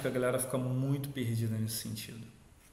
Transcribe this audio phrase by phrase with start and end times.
[0.00, 2.26] Claramente que a galera fica muito perdida nesse sentido.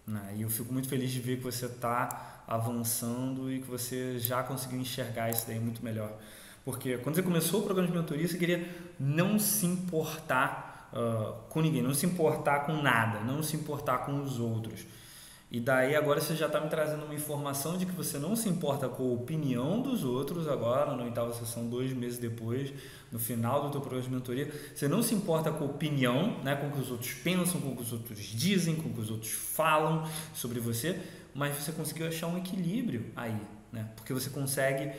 [0.05, 0.35] Né?
[0.37, 4.41] E eu fico muito feliz de ver que você está avançando e que você já
[4.41, 6.17] conseguiu enxergar isso daí muito melhor.
[6.63, 8.67] Porque quando você começou o programa de mentoria, você queria
[8.99, 14.21] não se importar uh, com ninguém, não se importar com nada, não se importar com
[14.21, 14.85] os outros.
[15.49, 18.49] E daí agora você já está me trazendo uma informação de que você não se
[18.49, 22.73] importa com a opinião dos outros agora, na oitava sessão, dois meses depois,
[23.09, 24.53] no final do teu programa de mentoria.
[24.75, 27.69] Você não se importa com a opinião, né, com o que os outros pensam, com
[27.69, 30.99] o que os outros dizem, com o que os outros falam sobre você,
[31.33, 33.39] mas você conseguiu achar um equilíbrio aí,
[33.71, 33.87] né?
[33.95, 34.91] Porque você consegue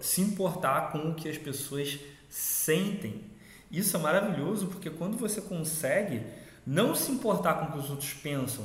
[0.00, 3.24] se importar com o que as pessoas sentem.
[3.70, 6.22] Isso é maravilhoso porque quando você consegue
[6.64, 8.64] não se importar com o que os outros pensam,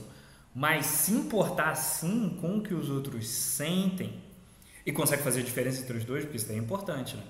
[0.54, 4.22] mas se importar sim com o que os outros sentem
[4.86, 7.24] e consegue fazer a diferença entre os dois, porque isso é importante, né?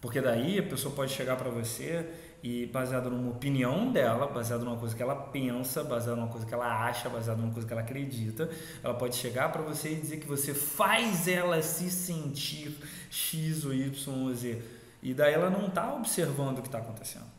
[0.00, 2.06] Porque daí a pessoa pode chegar para você
[2.42, 6.52] e baseado numa opinião dela, baseado numa coisa que ela pensa, baseado numa coisa que
[6.52, 8.50] ela acha, baseado numa coisa que ela acredita,
[8.82, 12.76] ela pode chegar para você e dizer que você faz ela se sentir
[13.10, 14.62] X ou Y ou Z.
[15.02, 17.33] E daí ela não está observando o que está acontecendo.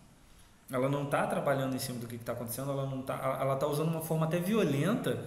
[0.72, 3.68] Ela não está trabalhando em cima do que está acontecendo, ela não tá, ela está
[3.68, 5.24] usando uma forma até violenta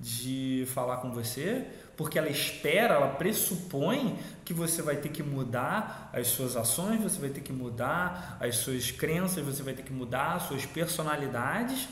[0.00, 6.08] de falar com você, porque ela espera, ela pressupõe que você vai ter que mudar
[6.12, 9.92] as suas ações, você vai ter que mudar as suas crenças, você vai ter que
[9.92, 11.88] mudar as suas personalidades,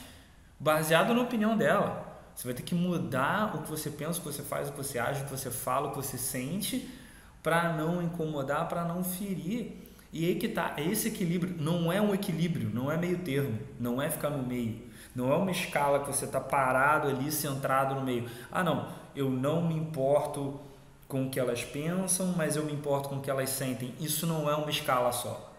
[0.59, 2.15] baseado na opinião dela.
[2.35, 4.79] Você vai ter que mudar o que você pensa, o que você faz, o que
[4.79, 6.89] você age, o que você fala, o que você sente,
[7.43, 9.86] para não incomodar, para não ferir.
[10.17, 14.01] E aí que tá, esse equilíbrio não é um equilíbrio, não é meio termo, não
[14.01, 14.81] é ficar no meio.
[15.15, 18.27] Não é uma escala que você está parado ali, centrado no meio.
[18.51, 20.59] Ah, não, eu não me importo
[21.07, 23.95] com o que elas pensam, mas eu me importo com o que elas sentem.
[24.01, 25.53] Isso não é uma escala só.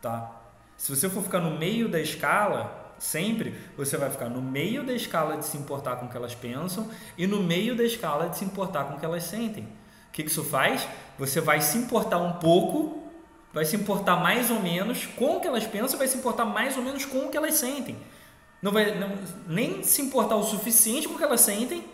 [0.00, 0.42] Tá?
[0.76, 4.92] Se você for ficar no meio da escala, sempre, você vai ficar no meio da
[4.92, 8.38] escala de se importar com o que elas pensam e no meio da escala de
[8.38, 9.62] se importar com o que elas sentem.
[10.08, 10.88] O que isso faz?
[11.16, 13.01] Você vai se importar um pouco
[13.52, 16.76] vai se importar mais ou menos com o que elas pensam, vai se importar mais
[16.76, 17.96] ou menos com o que elas sentem.
[18.60, 19.10] Não vai não,
[19.46, 21.84] nem se importar o suficiente com o que elas sentem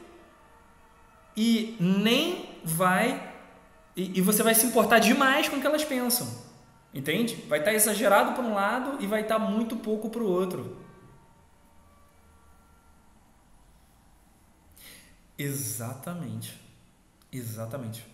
[1.37, 3.33] e nem vai
[3.97, 6.29] e, e você vai se importar demais com o que elas pensam.
[6.95, 7.35] Entende?
[7.49, 10.79] Vai estar exagerado para um lado e vai estar muito pouco para o outro.
[15.37, 16.61] Exatamente.
[17.33, 18.05] Exatamente.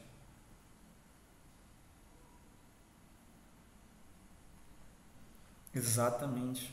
[5.75, 6.73] Exatamente.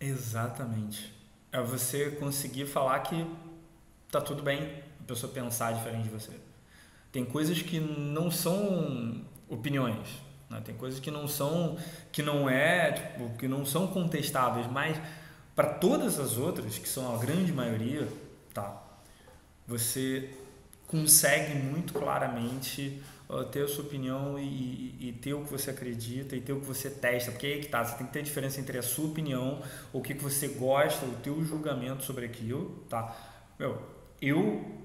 [0.00, 1.12] Exatamente.
[1.52, 3.26] É você conseguir falar que
[4.10, 6.32] tá tudo bem a pessoa pensar diferente de você.
[7.12, 10.08] Tem coisas que não são opiniões,
[10.50, 10.62] né?
[10.64, 11.76] tem coisas que não são
[12.10, 14.98] que não é tipo, que não são contestáveis, mas
[15.54, 18.08] para todas as outras que são a grande maioria,
[18.54, 18.82] tá?
[19.66, 20.30] Você
[20.92, 23.02] consegue muito claramente
[23.50, 26.60] ter a sua opinião e, e, e, ter o que você acredita e ter o
[26.60, 28.82] que você testa, porque aí que tá, você tem que ter a diferença entre a
[28.82, 33.16] sua opinião, o que, que você gosta, o teu julgamento sobre aquilo, tá?
[33.58, 33.80] Meu,
[34.20, 34.82] eu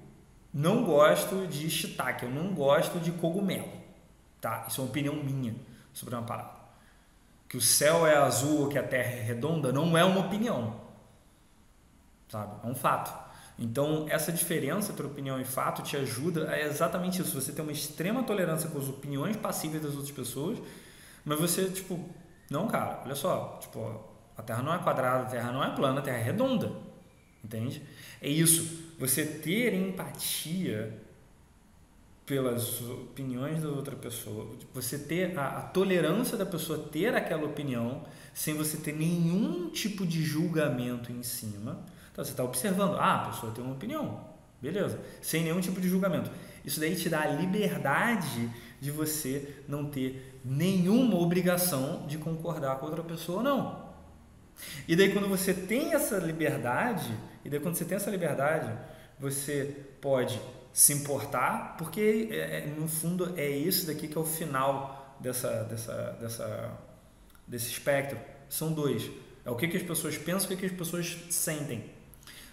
[0.52, 3.70] não gosto de shiitake, eu não gosto de cogumelo,
[4.40, 4.64] tá?
[4.66, 5.54] Isso é uma opinião minha
[5.92, 6.56] sobre uma parada.
[7.46, 10.80] Que o céu é azul ou que a terra é redonda não é uma opinião,
[12.28, 12.66] sabe?
[12.66, 13.27] É um fato.
[13.58, 17.40] Então, essa diferença entre opinião e fato te ajuda a exatamente isso.
[17.40, 20.58] Você tem uma extrema tolerância com as opiniões passíveis das outras pessoas,
[21.24, 21.98] mas você, tipo,
[22.48, 24.00] não, cara, olha só, tipo,
[24.36, 26.70] a Terra não é quadrada, a Terra não é plana, a Terra é redonda.
[27.42, 27.82] Entende?
[28.22, 28.94] É isso.
[28.98, 30.96] Você ter empatia
[32.24, 38.04] pelas opiniões da outra pessoa, você ter a, a, tolerância da pessoa ter aquela opinião
[38.34, 41.86] sem você ter nenhum tipo de julgamento em cima
[42.18, 44.18] então você está observando, ah, a pessoa tem uma opinião,
[44.60, 46.28] beleza, sem nenhum tipo de julgamento.
[46.64, 48.50] Isso daí te dá a liberdade
[48.80, 53.86] de você não ter nenhuma obrigação de concordar com outra pessoa, não.
[54.88, 57.08] E daí quando você tem essa liberdade,
[57.44, 58.76] e daí quando você tem essa liberdade,
[59.20, 60.40] você pode
[60.72, 65.62] se importar, porque é, é, no fundo é isso daqui que é o final dessa,
[65.62, 66.78] dessa, dessa,
[67.46, 68.18] desse espectro.
[68.48, 69.08] São dois.
[69.44, 71.96] É o que, que as pessoas pensam, o que, que as pessoas sentem.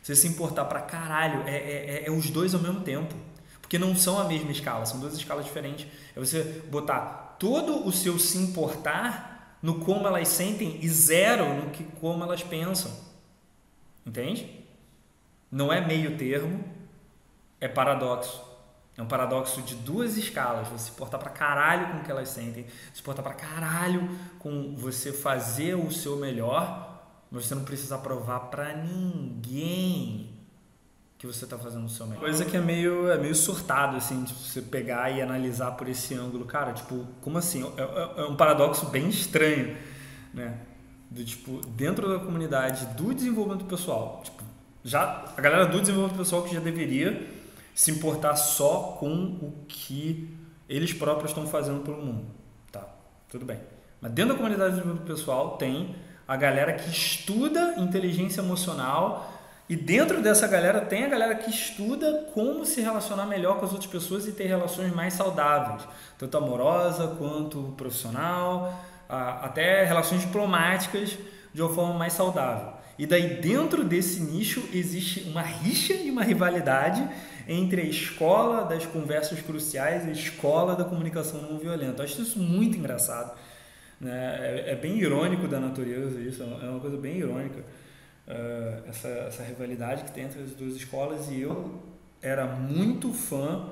[0.06, 3.16] Você se importar pra caralho, é, é, é, é os dois ao mesmo tempo.
[3.60, 5.88] Porque não são a mesma escala, são duas escalas diferentes.
[6.16, 11.72] É você botar todo o seu se importar no como elas sentem e zero no
[11.72, 12.92] que como elas pensam.
[14.06, 14.64] Entende?
[15.50, 16.64] Não é meio termo,
[17.60, 18.44] é paradoxo.
[18.96, 20.68] É um paradoxo de duas escalas.
[20.68, 24.76] Você se portar pra caralho com o que elas sentem, se portar pra caralho com
[24.76, 26.85] você fazer o seu melhor,
[27.36, 30.30] mas você não precisa provar pra ninguém
[31.18, 32.22] que você está fazendo o seu melhor.
[32.22, 36.14] Coisa que é meio, é meio surtado, assim, de você pegar e analisar por esse
[36.14, 36.46] ângulo.
[36.46, 37.62] Cara, tipo, como assim?
[37.76, 39.76] É, é, é um paradoxo bem estranho,
[40.34, 40.60] né?
[41.12, 44.42] Do tipo, dentro da comunidade do desenvolvimento pessoal, tipo,
[44.82, 47.30] já a galera do desenvolvimento pessoal que já deveria
[47.74, 50.34] se importar só com o que
[50.70, 52.28] eles próprios estão fazendo pelo mundo.
[52.72, 52.88] Tá,
[53.30, 53.60] tudo bem.
[54.00, 55.96] Mas dentro da comunidade do desenvolvimento pessoal tem
[56.28, 59.32] a galera que estuda inteligência emocional
[59.68, 63.72] e dentro dessa galera tem a galera que estuda como se relacionar melhor com as
[63.72, 65.88] outras pessoas e ter relações mais saudáveis,
[66.20, 71.18] tanto amorosa quanto profissional, até relações diplomáticas
[71.54, 72.74] de uma forma mais saudável.
[72.98, 77.08] E daí dentro desse nicho existe uma rixa e uma rivalidade
[77.48, 82.02] entre a escola das conversas cruciais e a escola da comunicação não violenta.
[82.02, 83.36] Eu acho isso muito engraçado.
[84.00, 84.66] Né?
[84.68, 87.64] É, é bem irônico da natureza isso, é uma coisa bem irônica
[88.28, 91.82] uh, essa, essa rivalidade que tem entre as duas escolas e eu
[92.22, 93.70] era muito fã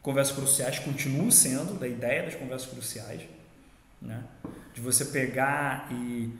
[0.00, 3.22] conversas cruciais, continuo sendo, da ideia das conversas cruciais,
[4.00, 4.24] né?
[4.74, 6.30] de você pegar e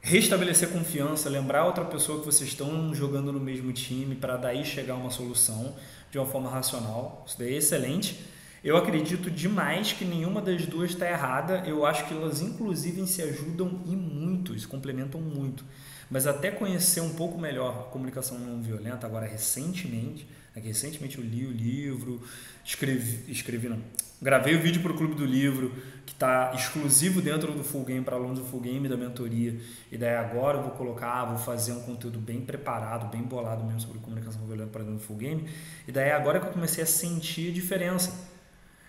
[0.00, 4.94] restabelecer confiança, lembrar outra pessoa que vocês estão jogando no mesmo time para daí chegar
[4.94, 5.74] a uma solução
[6.10, 7.24] de uma forma racional.
[7.26, 8.24] Isso daí é excelente.
[8.64, 11.62] Eu acredito demais que nenhuma das duas está errada.
[11.66, 15.64] Eu acho que elas, inclusive, se ajudam e muito, se complementam muito
[16.10, 21.18] mas até conhecer um pouco melhor a comunicação não violenta, agora recentemente, é que recentemente
[21.18, 22.22] eu li o livro,
[22.64, 23.78] escrevi, escrevi não,
[24.22, 25.72] gravei o vídeo para o Clube do Livro,
[26.06, 29.58] que está exclusivo dentro do Full Game, para alunos do Full Game da mentoria,
[29.90, 33.80] e daí agora eu vou colocar, vou fazer um conteúdo bem preparado, bem bolado mesmo
[33.80, 35.48] sobre comunicação não violenta para dentro do Full Game,
[35.88, 38.33] e daí agora que eu comecei a sentir a diferença.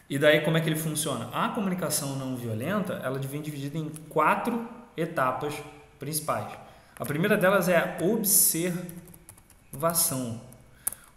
[0.09, 1.29] E daí como é que ele funciona?
[1.33, 5.55] A comunicação não violenta, ela vem dividida em quatro etapas
[5.97, 6.53] principais.
[6.97, 8.79] A primeira delas é a observação.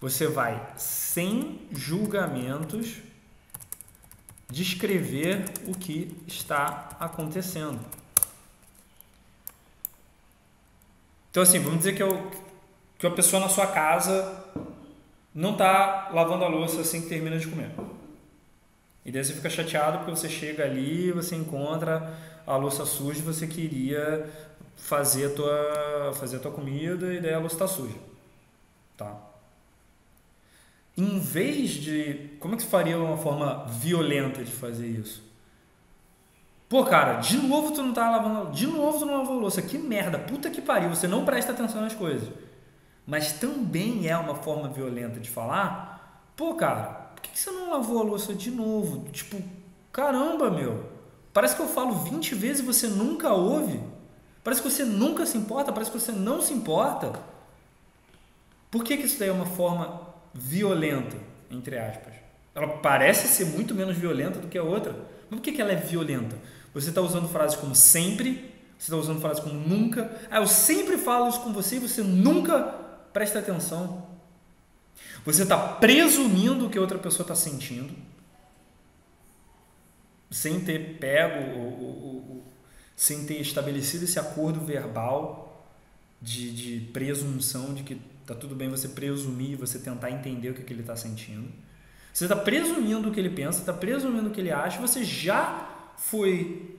[0.00, 2.96] Você vai, sem julgamentos,
[4.50, 7.79] descrever o que está acontecendo.
[11.31, 12.31] Então, assim, vamos dizer que, eu,
[12.99, 14.44] que a pessoa na sua casa
[15.35, 17.70] não está lavando a louça assim que termina de comer.
[19.08, 22.12] E daí você fica chateado porque você chega ali, você encontra
[22.46, 24.28] a louça suja você queria
[24.76, 27.96] fazer a tua, fazer a tua comida e daí a louça está suja.
[28.99, 29.16] Tá?
[30.94, 32.37] Em vez de.
[32.38, 35.22] Como é que faria uma forma violenta de fazer isso?
[36.69, 38.52] Pô, cara, de novo tu não tá lavando.
[38.52, 39.62] De novo tu não lavou louça.
[39.62, 40.90] Que merda, puta que pariu.
[40.90, 42.28] Você não presta atenção nas coisas.
[43.06, 46.28] Mas também é uma forma violenta de falar.
[46.37, 47.08] Pô, cara,
[47.38, 49.09] que você não lavou a louça de novo?
[49.11, 49.40] Tipo,
[49.92, 50.85] caramba, meu.
[51.33, 53.80] Parece que eu falo 20 vezes e você nunca ouve.
[54.42, 57.12] Parece que você nunca se importa, parece que você não se importa.
[58.73, 60.00] Por que, que isso daí é uma forma
[60.35, 61.16] violenta,
[61.49, 62.14] entre aspas?
[62.57, 64.97] Ela parece ser muito menos violenta do que a outra.
[65.30, 66.37] Mas por que, que ela é violenta?
[66.75, 70.11] Você está usando frases como sempre, você está usando frases como nunca.
[70.28, 72.62] Ah, eu sempre falo isso com você e você nunca
[73.12, 74.17] presta atenção.
[75.28, 77.92] Você está presumindo o que outra pessoa está sentindo,
[80.30, 82.44] sem ter pego o, o,
[82.97, 85.70] sem ter estabelecido esse acordo verbal
[86.18, 90.62] de, de presunção de que tá tudo bem você presumir, você tentar entender o que,
[90.62, 91.47] que ele está sentindo.
[92.11, 95.92] Você está presumindo o que ele pensa, está presumindo o que ele acha, você já
[95.99, 96.75] foi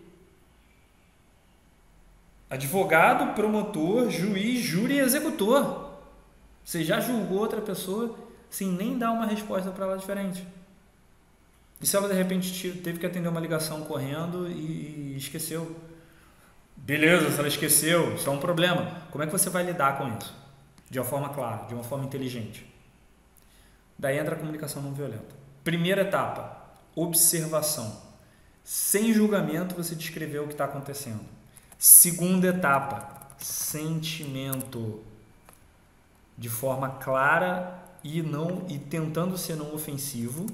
[2.49, 5.99] advogado, promotor, juiz, júri e executor.
[6.65, 10.45] Você já julgou outra pessoa sem nem dar uma resposta para ela diferente.
[11.81, 15.79] E se ela de repente teve que atender uma ligação correndo e esqueceu?
[16.75, 19.03] Beleza, se ela esqueceu, isso é um problema.
[19.11, 20.35] Como é que você vai lidar com isso?
[20.89, 22.65] De uma forma clara, de uma forma inteligente.
[23.97, 25.35] Daí entra a comunicação não violenta.
[25.63, 26.57] Primeira etapa,
[26.95, 28.01] observação.
[28.63, 31.21] Sem julgamento, você descreveu o que está acontecendo.
[31.77, 35.03] Segunda etapa, sentimento
[36.37, 40.45] de forma clara e não e tentando ser não ofensivo,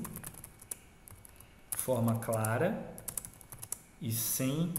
[1.71, 2.93] forma clara
[4.01, 4.73] e sem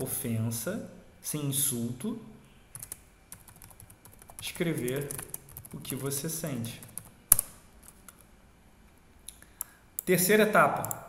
[0.00, 2.20] ofensa, sem insulto,
[4.40, 5.08] escrever
[5.72, 6.80] o que você sente.
[10.04, 11.04] Terceira etapa.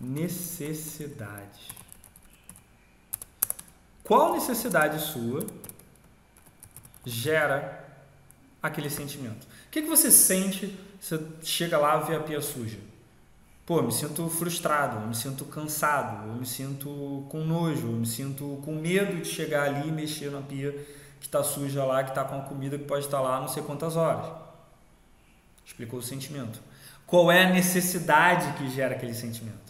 [0.00, 1.85] Necessidade.
[4.06, 5.44] Qual necessidade sua
[7.04, 7.84] gera
[8.62, 9.44] aquele sentimento?
[9.44, 12.78] O que, que você sente você chega lá e vê a pia suja?
[13.64, 17.92] Pô, eu me sinto frustrado, eu me sinto cansado, eu me sinto com nojo, eu
[17.92, 20.72] me sinto com medo de chegar ali e mexer na pia
[21.20, 23.48] que está suja lá, que está com a comida que pode estar tá lá não
[23.48, 24.26] sei quantas horas.
[25.64, 26.60] Explicou o sentimento.
[27.06, 29.65] Qual é a necessidade que gera aquele sentimento?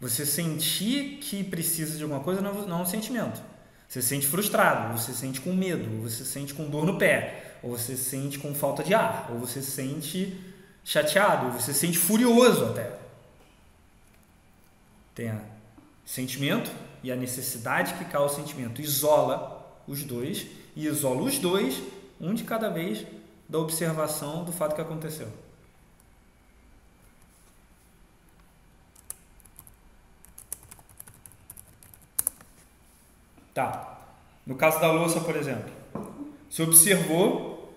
[0.00, 3.40] Você sentir que precisa de alguma coisa não, não é um sentimento.
[3.88, 6.98] Você se sente frustrado, você se sente com medo, você se sente com dor no
[6.98, 10.38] pé, ou você se sente com falta de ar, ou você se sente
[10.84, 12.98] chateado, ou você se sente furioso até.
[15.14, 15.40] Tem a
[16.04, 16.70] sentimento
[17.02, 18.82] e a necessidade que causa o sentimento.
[18.82, 21.80] Isola os dois e isola os dois,
[22.20, 23.06] um de cada vez,
[23.48, 25.28] da observação do fato que aconteceu.
[33.56, 34.02] Tá.
[34.44, 35.72] No caso da louça, por exemplo,
[36.46, 37.74] você observou,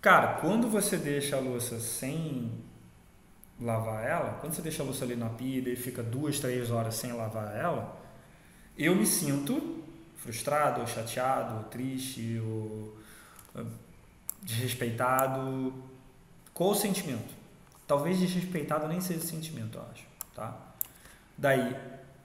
[0.00, 2.50] cara, quando você deixa a louça sem
[3.60, 6.96] lavar ela, quando você deixa a louça ali na pia e fica duas, três horas
[6.96, 8.02] sem lavar ela,
[8.76, 9.84] eu me sinto
[10.16, 12.98] frustrado, ou chateado, ou triste, ou
[13.54, 13.64] ah,
[14.42, 15.72] desrespeitado.
[16.52, 17.32] Qual o sentimento?
[17.86, 20.04] Talvez desrespeitado nem seja sentimento, eu acho,
[20.34, 20.74] tá?
[21.38, 21.76] Daí,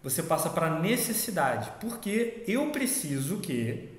[0.03, 3.89] você passa para necessidade, porque eu preciso que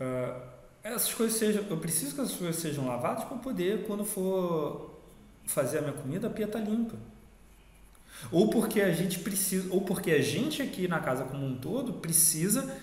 [0.00, 0.40] uh,
[0.82, 4.98] essas coisas sejam, eu preciso que essas coisas sejam lavadas para poder, quando for
[5.44, 6.96] fazer a minha comida, a pia tá limpa.
[8.30, 11.94] Ou porque a gente precisa, ou porque a gente aqui na casa como um todo
[11.94, 12.76] precisa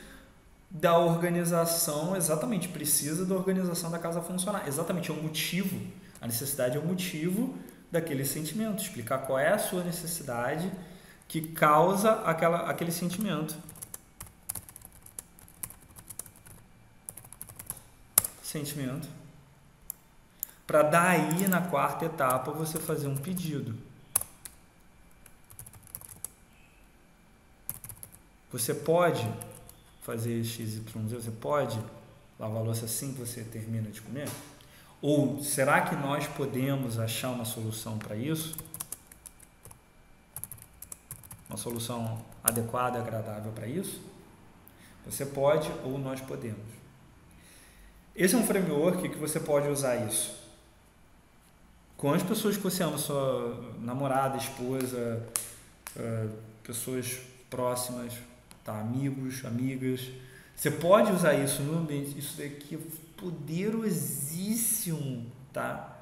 [0.70, 4.68] da organização, exatamente, precisa da organização da casa funcionar.
[4.68, 5.80] Exatamente, é o motivo.
[6.20, 7.56] A necessidade é o motivo
[7.96, 10.72] daquele sentimento, explicar qual é a sua necessidade
[11.28, 13.56] que causa aquela, aquele sentimento.
[18.44, 19.08] Sentimento.
[20.68, 23.76] Para daí, na quarta etapa, você fazer um pedido.
[28.52, 29.28] Você pode
[30.02, 31.80] fazer XYZ, você pode
[32.40, 34.30] lavar a louça assim que você termina de comer?
[35.08, 38.56] Ou será que nós podemos achar uma solução para isso?
[41.48, 44.02] Uma solução adequada, agradável para isso?
[45.06, 46.66] Você pode ou nós podemos.
[48.16, 50.36] Esse é um framework que você pode usar isso.
[51.96, 55.24] Com as pessoas que você ama, sua namorada, esposa,
[56.64, 58.12] pessoas próximas,
[58.64, 58.80] tá?
[58.80, 60.02] amigos, amigas.
[60.56, 62.18] Você pode usar isso no ambiente.
[62.18, 62.80] Isso daqui
[63.26, 65.98] poderosíssimo, tá?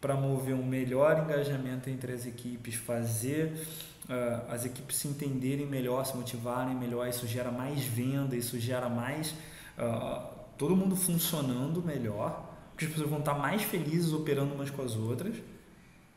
[0.00, 3.66] Para mover um melhor engajamento entre as equipes, fazer
[4.08, 7.08] uh, as equipes se entenderem melhor, se motivarem melhor.
[7.08, 9.34] Isso gera mais venda, isso gera mais.
[9.76, 10.22] Uh,
[10.56, 14.94] todo mundo funcionando melhor, porque as pessoas vão estar mais felizes operando umas com as
[14.94, 15.34] outras.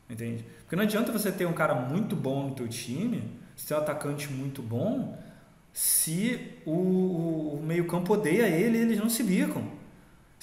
[0.08, 0.44] Entende?
[0.60, 3.78] Porque não adianta você ter um cara muito bom no teu time, se ter um
[3.78, 5.18] atacante muito bom,
[5.72, 9.82] se o, o meio campo odeia ele eles não se bicam.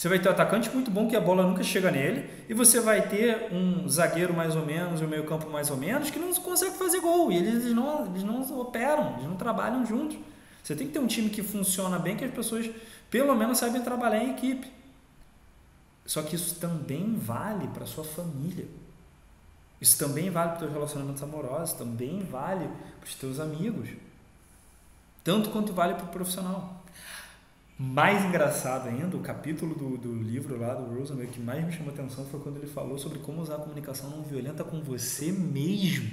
[0.01, 2.79] Você vai ter um atacante muito bom que a bola nunca chega nele, e você
[2.79, 6.33] vai ter um zagueiro mais ou menos, e um meio-campo mais ou menos, que não
[6.33, 7.31] consegue fazer gol.
[7.31, 10.17] E eles não, eles não operam, eles não trabalham juntos.
[10.63, 12.67] Você tem que ter um time que funciona bem, que as pessoas
[13.11, 14.71] pelo menos sabem trabalhar em equipe.
[16.03, 18.65] Só que isso também vale para sua família.
[19.79, 22.67] Isso também vale para os relacionamentos amorosos, também vale
[22.99, 23.87] para os teus amigos.
[25.23, 26.81] Tanto quanto vale para o profissional.
[27.77, 31.91] Mais engraçado ainda, o capítulo do, do livro lá do Rosenberg que mais me chamou
[31.91, 36.11] atenção foi quando ele falou sobre como usar a comunicação não violenta com você mesmo.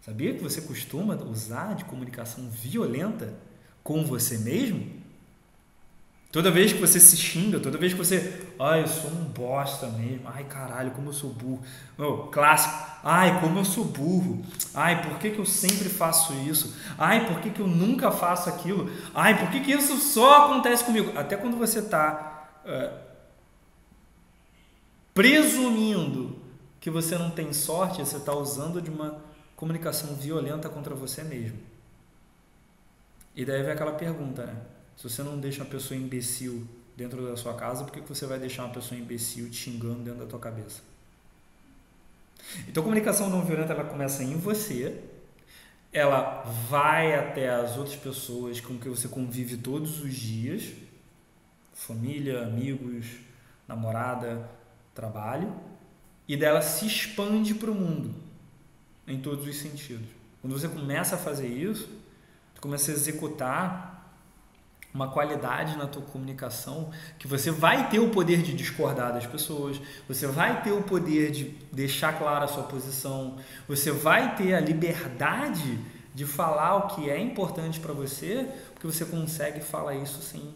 [0.00, 3.34] Sabia que você costuma usar de comunicação violenta
[3.84, 5.01] com você mesmo?
[6.32, 8.46] Toda vez que você se xinga, toda vez que você.
[8.58, 10.22] Ai, eu sou um bosta mesmo.
[10.24, 11.62] Ai, caralho, como eu sou burro.
[11.98, 12.74] Oh, clássico.
[13.04, 14.42] Ai, como eu sou burro.
[14.72, 16.74] Ai, por que, que eu sempre faço isso?
[16.96, 18.90] Ai, por que, que eu nunca faço aquilo?
[19.14, 21.12] Ai, por que, que isso só acontece comigo?
[21.18, 22.98] Até quando você está uh,
[25.12, 26.40] presumindo
[26.80, 29.22] que você não tem sorte, você está usando de uma
[29.54, 31.58] comunicação violenta contra você mesmo.
[33.36, 34.56] E daí vem aquela pergunta, né?
[35.02, 36.64] Se você não deixa uma pessoa imbecil
[36.96, 40.20] dentro da sua casa, por que você vai deixar uma pessoa imbecil te xingando dentro
[40.20, 40.80] da tua cabeça?
[42.68, 45.02] Então, a comunicação não violenta ela começa em você,
[45.92, 50.72] ela vai até as outras pessoas com que você convive todos os dias,
[51.74, 53.06] família, amigos,
[53.66, 54.48] namorada,
[54.94, 55.52] trabalho,
[56.28, 58.14] e dela se expande para o mundo
[59.08, 60.06] em todos os sentidos.
[60.40, 61.88] Quando você começa a fazer isso,
[62.54, 63.91] você começa a executar
[64.94, 69.80] uma qualidade na tua comunicação que você vai ter o poder de discordar das pessoas,
[70.06, 74.60] você vai ter o poder de deixar clara a sua posição, você vai ter a
[74.60, 75.78] liberdade
[76.14, 80.54] de falar o que é importante para você, porque você consegue falar isso sem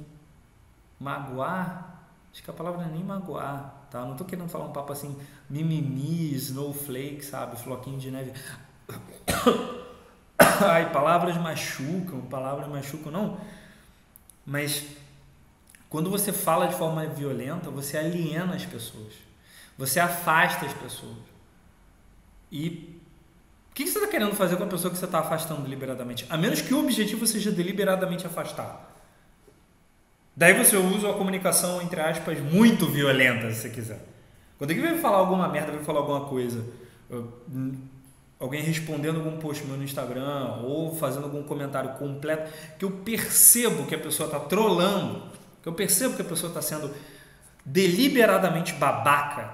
[1.01, 1.95] magoar.
[2.31, 4.05] Acho que a palavra não é nem magoar, tá?
[4.05, 5.17] Não tô querendo falar um papo assim,
[5.49, 7.57] mimimi, snowflake, sabe?
[7.57, 8.33] Floquinho de neve.
[10.39, 13.39] Ai, palavras machucam, palavras machucam, não
[14.47, 14.87] mas
[15.91, 19.13] quando você fala de forma violenta, você aliena as pessoas.
[19.77, 21.17] Você afasta as pessoas.
[22.51, 22.99] E
[23.71, 26.25] o que você está querendo fazer com a pessoa que você está afastando deliberadamente?
[26.31, 28.95] A menos que o objetivo seja deliberadamente afastar.
[30.35, 34.05] Daí você usa a comunicação, entre aspas, muito violenta, se você quiser.
[34.59, 36.65] Quando alguém vai falar alguma merda, vai falar alguma coisa,
[38.39, 43.87] alguém respondendo algum post meu no Instagram ou fazendo algum comentário completo que eu percebo
[43.87, 45.23] que a pessoa está trolando,
[45.63, 46.95] que eu percebo que a pessoa está sendo
[47.65, 49.53] deliberadamente babaca,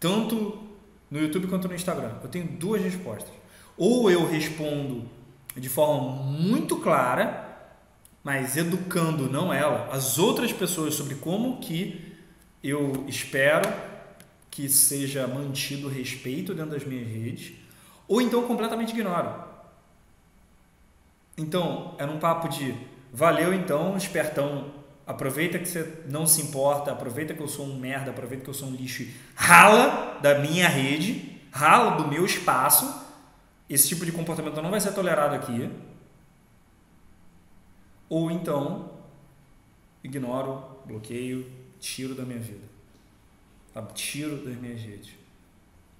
[0.00, 0.62] tanto
[1.10, 2.12] no YouTube quanto no Instagram.
[2.22, 3.32] Eu tenho duas respostas.
[3.76, 5.08] Ou eu respondo
[5.56, 7.42] de forma muito clara,
[8.22, 12.12] mas educando não ela, as outras pessoas sobre como que
[12.62, 13.70] eu espero
[14.50, 17.63] que seja mantido respeito dentro das minhas redes
[18.06, 19.42] ou então completamente ignoro.
[21.36, 22.74] Então, é num papo de
[23.12, 24.72] valeu então, espertão,
[25.06, 28.54] aproveita que você não se importa, aproveita que eu sou um merda, aproveita que eu
[28.54, 33.02] sou um lixo, rala da minha rede, rala do meu espaço.
[33.68, 35.70] Esse tipo de comportamento não vai ser tolerado aqui.
[38.08, 38.90] Ou então,
[40.02, 42.74] ignoro, bloqueio, tiro da minha vida.
[43.94, 45.23] Tiro das minhas redes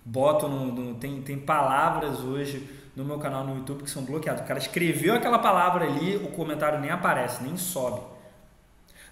[0.04, 4.42] boto no, no, tem, tem palavras hoje no meu canal no YouTube que são bloqueadas.
[4.42, 8.00] O cara escreveu aquela palavra ali, o comentário nem aparece, nem sobe.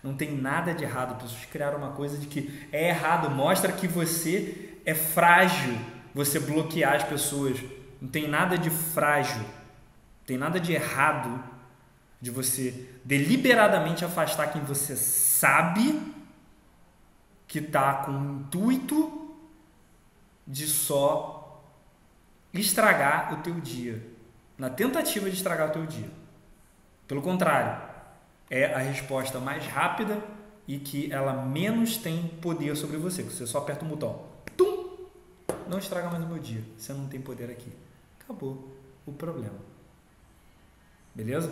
[0.02, 1.20] Não tem nada de errado.
[1.20, 5.76] Pessoas criaram uma coisa de que é errado, mostra que você é frágil.
[6.14, 7.58] Você bloquear as pessoas.
[8.00, 9.40] Não tem nada de frágil.
[9.40, 11.42] Não tem nada de errado
[12.20, 16.00] de você deliberadamente afastar quem você sabe
[17.48, 19.21] que está com intuito
[20.46, 21.62] de só
[22.52, 24.06] estragar o teu dia,
[24.58, 26.10] na tentativa de estragar o teu dia.
[27.08, 27.90] Pelo contrário,
[28.50, 30.22] é a resposta mais rápida
[30.66, 33.22] e que ela menos tem poder sobre você.
[33.22, 34.24] Você só aperta um botão,
[34.56, 35.08] tum,
[35.68, 36.62] não estraga mais o meu dia.
[36.76, 37.72] Você não tem poder aqui.
[38.20, 38.70] Acabou
[39.06, 39.58] o problema.
[41.14, 41.50] Beleza?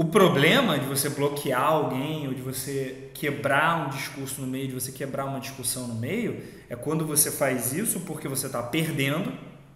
[0.00, 4.72] O problema de você bloquear alguém ou de você quebrar um discurso no meio, de
[4.72, 9.30] você quebrar uma discussão no meio, é quando você faz isso porque você está perdendo,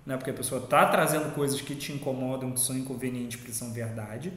[0.06, 0.16] né?
[0.16, 4.32] porque a pessoa está trazendo coisas que te incomodam, que são inconvenientes, que são verdade,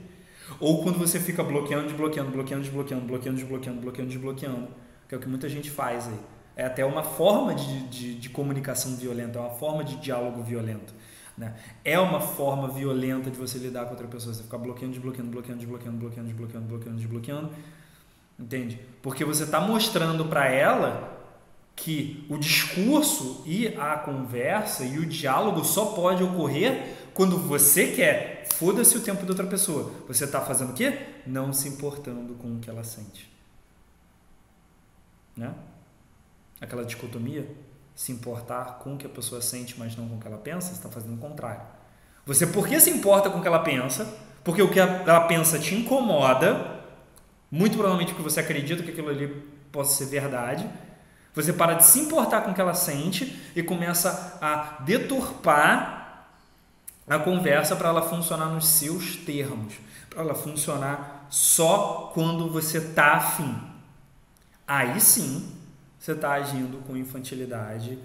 [0.60, 4.68] ou quando você fica bloqueando, desbloqueando, bloqueando, desbloqueando, bloqueando, desbloqueando, bloqueando, desbloqueando,
[5.08, 6.20] que é o que muita gente faz aí.
[6.58, 10.94] É até uma forma de, de, de comunicação violenta, é uma forma de diálogo violento.
[11.38, 11.56] Né?
[11.86, 14.34] É uma forma violenta de você lidar com outra pessoa.
[14.34, 17.50] Você ficar bloqueando, desbloqueando, bloqueando, desbloqueando, bloqueando, desbloqueando, bloqueando, desbloqueando.
[18.40, 18.80] Entende?
[19.02, 21.16] Porque você está mostrando para ela
[21.76, 28.48] que o discurso e a conversa e o diálogo só pode ocorrer quando você quer.
[28.56, 29.92] Foda-se o tempo da outra pessoa.
[30.08, 31.06] Você está fazendo o quê?
[31.28, 33.32] Não se importando com o que ela sente.
[35.36, 35.54] Né?
[36.60, 37.48] Aquela dicotomia
[37.98, 40.68] se importar com o que a pessoa sente, mas não com o que ela pensa,
[40.68, 41.64] você está fazendo o contrário.
[42.28, 44.08] Você, por que se importa com o que ela pensa?
[44.44, 46.80] Porque o que ela pensa te incomoda,
[47.50, 49.28] muito provavelmente porque você acredita que aquilo ali
[49.72, 50.70] possa ser verdade.
[51.34, 56.28] Você para de se importar com o que ela sente e começa a deturpar
[57.10, 59.74] a conversa para ela funcionar nos seus termos,
[60.08, 63.58] para ela funcionar só quando você está afim.
[64.68, 65.57] Aí sim
[66.08, 68.00] você está agindo com infantilidade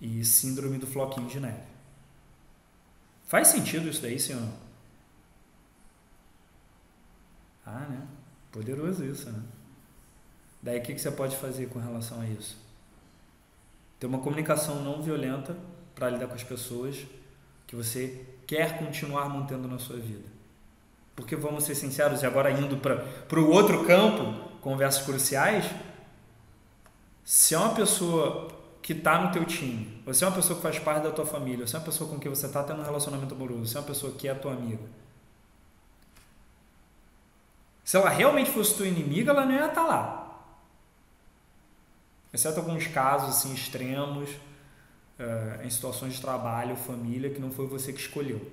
[0.00, 1.66] e síndrome do floquinho de neve.
[3.26, 4.48] Faz sentido isso daí, senhor?
[7.66, 8.06] Ah, né?
[8.52, 9.42] Poderoso isso, né?
[10.62, 12.56] Daí o que, que você pode fazer com relação a isso?
[13.98, 15.56] ter uma comunicação não violenta
[15.96, 17.04] para lidar com as pessoas
[17.66, 20.28] que você quer continuar mantendo na sua vida.
[21.16, 25.64] Porque vamos ser sinceros, e agora indo para o outro campo, conversas cruciais,
[27.28, 28.48] se é uma pessoa
[28.80, 31.66] que está no teu time, você é uma pessoa que faz parte da tua família,
[31.66, 33.86] você é uma pessoa com quem você está tendo um relacionamento amoroso, você é uma
[33.86, 34.82] pessoa que é tua amiga.
[37.84, 40.42] Se ela realmente fosse tua inimiga, ela não ia estar tá lá.
[42.32, 47.92] Exceto alguns casos assim extremos, uh, em situações de trabalho, família, que não foi você
[47.92, 48.50] que escolheu.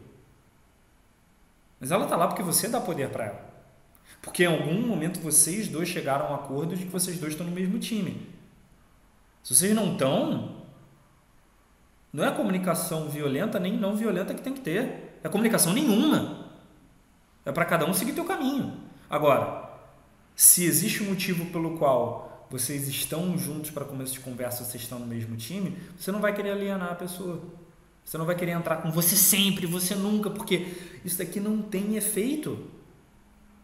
[1.79, 3.55] Mas ela está lá porque você dá poder para ela.
[4.21, 7.47] Porque em algum momento vocês dois chegaram a um acordo de que vocês dois estão
[7.47, 8.35] no mesmo time.
[9.45, 10.55] Se vocês não estão,
[12.11, 15.19] não é comunicação violenta nem não violenta que tem que ter.
[15.23, 16.49] É comunicação nenhuma.
[17.45, 18.75] É para cada um seguir teu caminho.
[19.07, 19.69] Agora,
[20.35, 24.97] se existe um motivo pelo qual vocês estão juntos para começo de conversa, vocês estão
[24.97, 27.39] no mesmo time, você não vai querer alienar a pessoa.
[28.03, 30.73] Você não vai querer entrar com você sempre, você nunca, porque
[31.05, 32.65] isso daqui não tem efeito.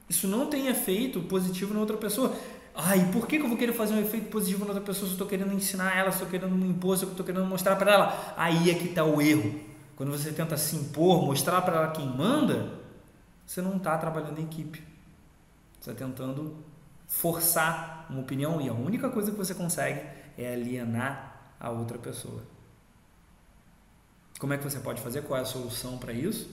[0.08, 2.36] Isso não tem efeito positivo na outra pessoa.
[2.74, 5.12] Ai, por que, que eu vou querer fazer um efeito positivo na outra pessoa se
[5.12, 7.46] eu estou querendo ensinar ela, se eu estou querendo me impor, se eu estou querendo
[7.46, 8.34] mostrar para ela?
[8.38, 9.60] Aí é que está o erro.
[9.96, 12.80] Quando você tenta se impor, mostrar para ela quem manda,
[13.46, 14.82] você não está trabalhando em equipe.
[15.80, 16.56] Você está tentando
[17.08, 20.02] forçar uma opinião e a única coisa que você consegue
[20.38, 22.42] é alienar a outra pessoa.
[24.40, 25.22] Como é que você pode fazer?
[25.24, 26.50] Qual é a solução para isso?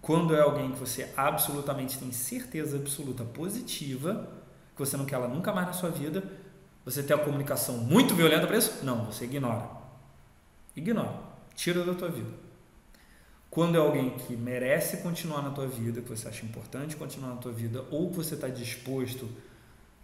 [0.00, 4.28] Quando é alguém que você absolutamente tem certeza absoluta positiva,
[4.80, 6.24] que você não quer ela nunca mais na sua vida,
[6.84, 8.82] você tem a comunicação muito violenta para isso?
[8.82, 9.68] Não, você ignora.
[10.74, 11.20] Ignora.
[11.54, 12.30] Tira da tua vida.
[13.50, 17.36] Quando é alguém que merece continuar na tua vida, que você acha importante continuar na
[17.36, 19.28] tua vida, ou que você está disposto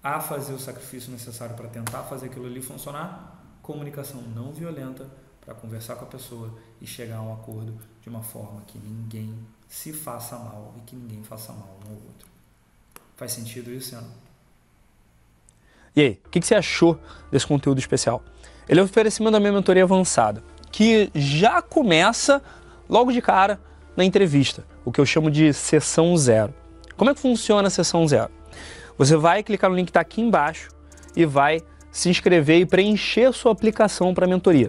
[0.03, 5.09] a fazer o sacrifício necessário para tentar fazer aquilo ali funcionar, comunicação não violenta
[5.41, 9.35] para conversar com a pessoa e chegar a um acordo de uma forma que ninguém
[9.69, 12.29] se faça mal e que ninguém faça mal um ao outro.
[13.17, 14.26] Faz sentido isso, Ana?
[15.97, 17.01] E aí, o que, que você achou
[17.33, 18.23] desse conteúdo especial?
[18.69, 22.43] Ele é um oferecimento da minha mentoria avançada, que já começa
[22.87, 23.59] logo de cara
[23.97, 26.53] na entrevista, o que eu chamo de sessão zero.
[26.99, 28.31] Como é que funciona a sessão zero?
[28.99, 30.69] Você vai clicar no link que está aqui embaixo
[31.17, 34.69] e vai se inscrever e preencher sua aplicação para a mentoria.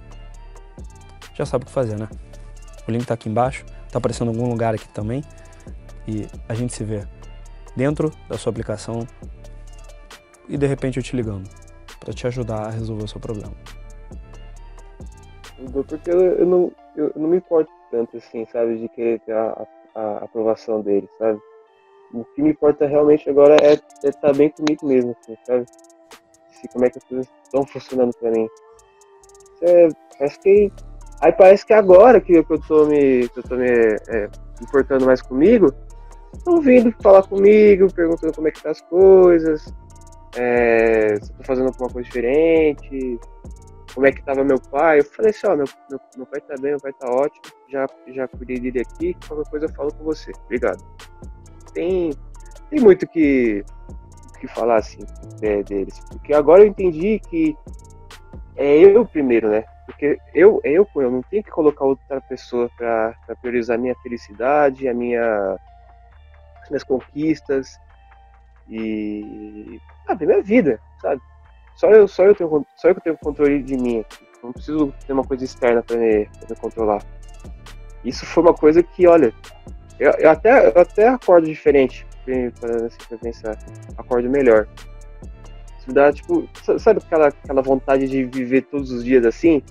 [1.41, 2.07] já sabe o que fazer, né?
[2.87, 5.23] O link está aqui embaixo, está aparecendo em algum lugar aqui também.
[6.07, 7.03] E a gente se vê
[7.75, 9.07] dentro da sua aplicação
[10.47, 11.49] e de repente eu te ligando
[11.99, 13.53] para te ajudar a resolver o seu problema.
[15.87, 20.17] Porque eu, não, eu não me importo tanto assim, sabe, de querer ter a, a,
[20.23, 21.39] aprovação dele, sabe?
[22.13, 25.65] o que me importa realmente agora é estar tá bem comigo mesmo, assim, sabe?
[26.49, 28.47] Se, como é que as coisas estão funcionando pra mim.
[29.61, 30.71] É, parece que.
[31.21, 34.29] Aí parece que agora que eu tô me, eu tô me é,
[34.61, 35.73] importando mais comigo,
[36.35, 39.73] estão vindo falar comigo, perguntando como é que tá as coisas,
[40.35, 43.19] é, se eu tô fazendo alguma coisa diferente,
[43.93, 44.99] como é que tava meu pai.
[44.99, 47.85] Eu falei assim, ó, meu, meu, meu pai tá bem, meu pai tá ótimo, já,
[48.07, 50.31] já cuidei dele aqui, qualquer coisa eu falo com você.
[50.45, 50.81] Obrigado
[51.73, 52.11] tem,
[52.69, 53.63] tem muito que,
[54.39, 54.99] que falar assim
[55.65, 55.99] deles.
[56.09, 57.55] Porque agora eu entendi que
[58.55, 59.63] é eu primeiro, né?
[59.91, 64.87] Porque eu, eu eu, não tenho que colocar outra pessoa para priorizar a minha felicidade,
[64.87, 65.57] a minha,
[66.61, 67.77] as minhas conquistas
[68.69, 71.21] e a minha vida, sabe?
[71.75, 74.05] Só eu, só eu tenho, só eu tenho controle de mim.
[74.41, 77.03] Não preciso ter uma coisa externa para me, me controlar.
[78.03, 79.33] Isso foi uma coisa que, olha,
[79.99, 82.05] eu, eu, até, eu até acordo diferente,
[82.59, 83.57] para assim, pensar.
[83.97, 84.67] Acordo melhor.
[85.79, 86.47] Isso dá, tipo,
[86.79, 89.61] sabe aquela, aquela vontade de viver todos os dias assim?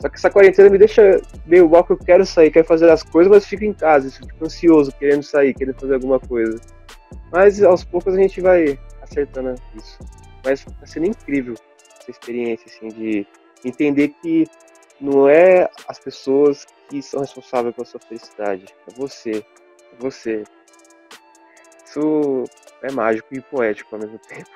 [0.00, 3.02] Só que essa quarentena me deixa meio mal que eu quero sair, quero fazer as
[3.02, 6.60] coisas, mas fico em casa, fico ansioso, querendo sair, querendo fazer alguma coisa.
[7.32, 9.98] Mas aos poucos a gente vai acertando isso.
[10.44, 11.54] Mas tá sendo incrível
[12.00, 13.26] essa experiência, assim, de
[13.64, 14.46] entender que
[15.00, 19.44] não é as pessoas que são responsáveis pela sua felicidade, é você,
[19.92, 20.44] é você.
[21.84, 22.44] Isso
[22.82, 24.50] é mágico e poético ao mesmo tempo.